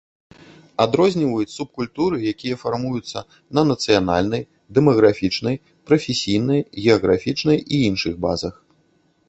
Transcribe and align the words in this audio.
Адрозніваюць 0.85 1.51
субкультуры, 1.57 2.17
якія 2.33 2.55
фармуюцца 2.63 3.19
на 3.59 3.65
нацыянальнай, 3.73 4.43
дэмаграфічнай, 4.77 5.55
прафесійнай, 5.91 6.59
геаграфічнай 6.87 7.57
і 7.73 7.83
іншых 7.91 8.13
базах. 8.29 8.55